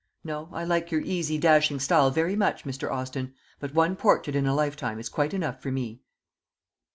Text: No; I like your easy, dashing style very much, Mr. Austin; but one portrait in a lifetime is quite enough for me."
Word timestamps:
No; 0.23 0.49
I 0.51 0.63
like 0.63 0.89
your 0.89 1.01
easy, 1.01 1.37
dashing 1.37 1.79
style 1.79 2.09
very 2.09 2.35
much, 2.35 2.63
Mr. 2.63 2.89
Austin; 2.89 3.35
but 3.59 3.75
one 3.75 3.95
portrait 3.95 4.35
in 4.35 4.47
a 4.47 4.55
lifetime 4.55 4.97
is 4.97 5.09
quite 5.09 5.31
enough 5.31 5.61
for 5.61 5.71
me." 5.71 6.01